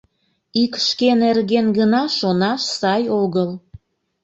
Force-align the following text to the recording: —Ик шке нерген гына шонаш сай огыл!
—Ик 0.63 0.73
шке 0.87 1.09
нерген 1.21 1.67
гына 1.77 2.03
шонаш 2.17 2.61
сай 2.79 3.03
огыл! 3.21 3.49